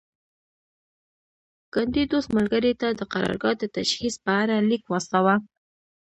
کاندیدوس 1.73 2.25
ملګري 2.35 2.73
ته 2.81 2.87
د 2.99 3.01
قرارګاه 3.11 3.55
د 3.61 3.63
تجهیز 3.75 4.15
په 4.25 4.31
اړه 4.41 4.55
لیک 4.69 4.83
واستاوه 4.87 5.35